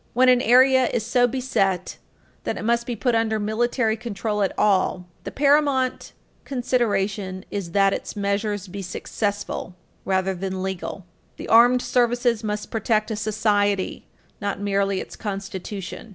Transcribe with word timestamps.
When 0.13 0.29
an 0.29 0.41
area 0.41 0.87
is 0.87 1.05
so 1.05 1.27
beset 1.27 1.97
that 2.43 2.57
it 2.57 2.65
must 2.65 2.87
be 2.87 2.95
put 2.95 3.13
under 3.13 3.37
military 3.37 3.95
control 3.95 4.41
at 4.41 4.51
all, 4.57 5.05
the 5.25 5.31
paramount 5.31 6.13
consideration 6.43 7.45
is 7.51 7.73
that 7.73 7.93
its 7.93 8.15
measures 8.15 8.67
be 8.67 8.81
successful, 8.81 9.75
rather 10.03 10.33
than 10.33 10.63
legal. 10.63 11.05
The 11.37 11.47
armed 11.49 11.83
services 11.83 12.43
must 12.43 12.71
protect 12.71 13.11
a 13.11 13.15
society, 13.15 14.07
not 14.41 14.59
merely 14.59 14.99
its 15.01 15.15
Constitution. 15.15 16.09